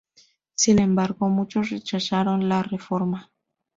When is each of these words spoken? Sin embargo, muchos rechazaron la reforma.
Sin 0.55 0.79
embargo, 0.79 1.29
muchos 1.29 1.69
rechazaron 1.69 2.49
la 2.49 2.63
reforma. 2.63 3.29